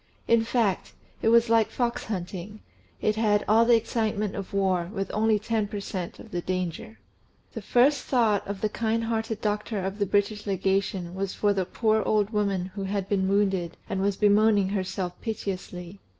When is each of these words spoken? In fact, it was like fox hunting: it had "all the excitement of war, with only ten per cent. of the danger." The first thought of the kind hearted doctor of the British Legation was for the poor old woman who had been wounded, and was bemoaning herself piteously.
In 0.27 0.43
fact, 0.43 0.93
it 1.21 1.27
was 1.27 1.47
like 1.47 1.69
fox 1.69 2.05
hunting: 2.05 2.61
it 3.01 3.17
had 3.17 3.45
"all 3.47 3.65
the 3.65 3.75
excitement 3.75 4.33
of 4.35 4.51
war, 4.51 4.89
with 4.91 5.11
only 5.13 5.37
ten 5.37 5.67
per 5.67 5.79
cent. 5.79 6.17
of 6.17 6.31
the 6.31 6.41
danger." 6.41 6.97
The 7.53 7.61
first 7.61 8.05
thought 8.05 8.41
of 8.47 8.61
the 8.61 8.67
kind 8.69 9.03
hearted 9.03 9.41
doctor 9.41 9.79
of 9.85 9.99
the 9.99 10.07
British 10.07 10.47
Legation 10.47 11.13
was 11.13 11.35
for 11.35 11.53
the 11.53 11.65
poor 11.65 12.01
old 12.03 12.31
woman 12.31 12.71
who 12.73 12.85
had 12.85 13.07
been 13.07 13.27
wounded, 13.29 13.77
and 13.87 14.01
was 14.01 14.15
bemoaning 14.15 14.69
herself 14.69 15.13
piteously. 15.21 15.99